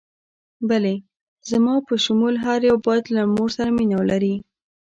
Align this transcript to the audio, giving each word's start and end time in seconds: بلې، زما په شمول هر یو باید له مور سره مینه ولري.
بلې، 0.69 0.95
زما 1.49 1.75
په 1.87 1.93
شمول 2.03 2.35
هر 2.45 2.59
یو 2.69 2.77
باید 2.87 3.05
له 3.15 3.21
مور 3.35 3.49
سره 3.57 3.69
مینه 3.77 3.95
ولري. 3.97 4.35